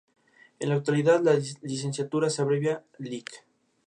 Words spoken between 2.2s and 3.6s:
se abrevia: Lic.